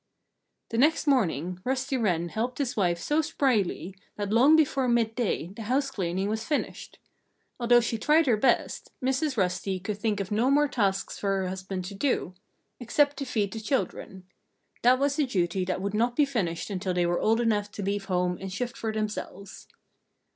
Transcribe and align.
The 0.69 0.79
next 0.79 1.05
morning 1.05 1.59
Rusty 1.63 1.95
Wren 1.95 2.29
helped 2.29 2.57
his 2.57 2.75
wife 2.75 2.97
so 2.97 3.21
spryly 3.21 3.93
that 4.15 4.33
long 4.33 4.55
before 4.55 4.87
midday 4.87 5.49
the 5.55 5.61
house 5.61 5.91
cleaning 5.91 6.27
was 6.27 6.43
finished. 6.43 6.97
Although 7.59 7.81
she 7.81 7.99
tried 7.99 8.25
her 8.25 8.35
best, 8.35 8.91
Mrs. 9.03 9.37
Rusty 9.37 9.79
could 9.79 9.99
think 9.99 10.19
of 10.19 10.31
no 10.31 10.49
more 10.49 10.67
tasks 10.67 11.19
for 11.19 11.37
her 11.43 11.47
husband 11.49 11.85
to 11.85 11.93
do 11.93 12.33
except 12.79 13.17
to 13.17 13.25
feed 13.25 13.53
the 13.53 13.59
children. 13.59 14.23
That 14.81 14.97
was 14.97 15.19
a 15.19 15.27
duty 15.27 15.65
that 15.65 15.83
would 15.83 15.93
not 15.93 16.15
be 16.15 16.25
finished 16.25 16.71
until 16.71 16.95
they 16.95 17.05
were 17.05 17.19
old 17.21 17.39
enough 17.39 17.69
to 17.73 17.83
leave 17.83 18.05
home 18.05 18.39
and 18.41 18.51
shift 18.51 18.75
for 18.75 18.91
themselves. 18.91 19.67